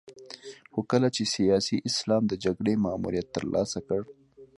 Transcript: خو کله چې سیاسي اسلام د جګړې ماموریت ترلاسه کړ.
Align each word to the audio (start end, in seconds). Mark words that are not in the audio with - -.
خو 0.71 0.79
کله 0.91 1.07
چې 1.15 1.23
سیاسي 1.35 1.77
اسلام 1.89 2.23
د 2.27 2.33
جګړې 2.43 2.73
ماموریت 2.85 3.27
ترلاسه 3.35 3.79
کړ. 3.87 4.01